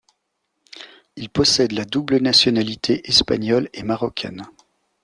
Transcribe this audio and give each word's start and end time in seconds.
Il 1.15 1.29
possède 1.29 1.73
la 1.73 1.85
double 1.85 2.17
nationalité 2.21 3.07
espagnole 3.07 3.69
et 3.71 3.83
marocaine. 3.83 4.47